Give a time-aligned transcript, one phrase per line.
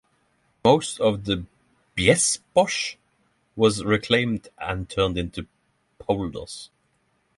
[0.65, 1.45] Most of the
[1.95, 2.95] Biesbosch
[3.55, 5.45] was reclaimed and turned into
[5.99, 6.71] polders.